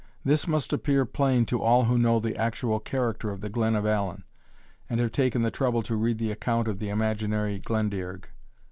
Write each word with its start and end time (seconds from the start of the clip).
This 0.25 0.47
must 0.47 0.73
appear 0.73 1.05
plain 1.05 1.45
to 1.45 1.61
all 1.61 1.83
who 1.83 1.95
know 1.95 2.19
the 2.19 2.35
actual 2.35 2.79
character 2.79 3.29
of 3.29 3.39
the 3.41 3.49
Glen 3.49 3.75
of 3.75 3.85
Allen, 3.85 4.23
and 4.89 4.99
have 4.99 5.11
taken 5.11 5.43
the 5.43 5.51
trouble 5.51 5.83
to 5.83 5.95
read 5.95 6.17
the 6.17 6.31
account 6.31 6.67
of 6.67 6.79
the 6.79 6.89
imaginary 6.89 7.59
Glendearg. 7.59 8.25